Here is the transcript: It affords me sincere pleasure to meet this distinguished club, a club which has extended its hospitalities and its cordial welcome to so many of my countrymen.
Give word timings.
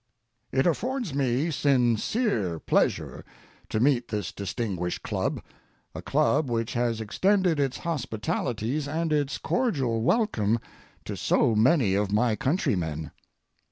It 0.51 0.65
affords 0.65 1.13
me 1.13 1.51
sincere 1.51 2.57
pleasure 2.57 3.23
to 3.69 3.79
meet 3.79 4.07
this 4.07 4.31
distinguished 4.31 5.03
club, 5.03 5.43
a 5.93 6.01
club 6.01 6.49
which 6.49 6.73
has 6.73 6.99
extended 6.99 7.59
its 7.59 7.77
hospitalities 7.77 8.87
and 8.87 9.13
its 9.13 9.37
cordial 9.37 10.01
welcome 10.01 10.57
to 11.05 11.15
so 11.15 11.53
many 11.53 11.93
of 11.93 12.11
my 12.11 12.35
countrymen. 12.35 13.11